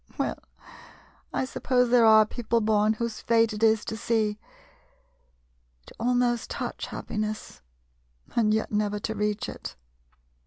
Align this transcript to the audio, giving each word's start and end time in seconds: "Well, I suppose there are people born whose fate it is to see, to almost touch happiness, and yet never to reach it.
"Well, 0.17 0.39
I 1.31 1.45
suppose 1.45 1.91
there 1.91 2.07
are 2.07 2.25
people 2.25 2.59
born 2.59 2.93
whose 2.93 3.19
fate 3.21 3.53
it 3.53 3.61
is 3.61 3.85
to 3.85 3.95
see, 3.95 4.39
to 5.85 5.95
almost 5.99 6.49
touch 6.49 6.87
happiness, 6.87 7.61
and 8.35 8.51
yet 8.51 8.71
never 8.71 8.97
to 8.97 9.13
reach 9.13 9.47
it. 9.47 9.75